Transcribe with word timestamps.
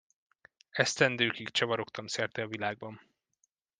Esztendőkig 0.71 1.49
csavarogtam 1.49 2.07
szerte 2.07 2.41
a 2.41 2.47
világban. 2.47 3.01